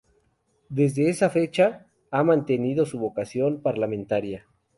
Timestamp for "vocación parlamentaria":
2.97-4.47